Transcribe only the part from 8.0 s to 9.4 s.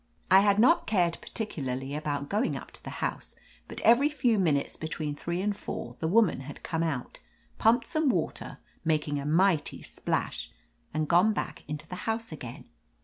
water, making a